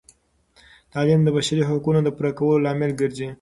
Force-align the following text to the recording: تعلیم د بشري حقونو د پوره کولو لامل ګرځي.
تعلیم 0.93 1.21
د 1.23 1.29
بشري 1.35 1.63
حقونو 1.69 1.99
د 2.03 2.09
پوره 2.15 2.31
کولو 2.37 2.63
لامل 2.65 2.91
ګرځي. 2.99 3.27